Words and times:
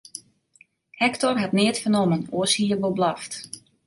Hektor 0.91 1.39
hat 1.39 1.51
neat 1.53 1.77
fernommen, 1.83 2.23
oars 2.37 2.57
hie 2.59 2.67
er 2.73 2.81
wol 2.83 2.97
blaft. 2.97 3.33